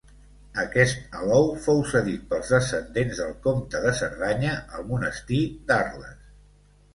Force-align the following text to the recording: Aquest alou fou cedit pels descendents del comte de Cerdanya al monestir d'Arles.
Aquest 0.61 1.17
alou 1.17 1.43
fou 1.65 1.83
cedit 1.91 2.23
pels 2.31 2.49
descendents 2.53 3.19
del 3.25 3.35
comte 3.45 3.83
de 3.85 3.93
Cerdanya 4.01 4.57
al 4.79 4.89
monestir 4.89 5.43
d'Arles. 5.69 6.19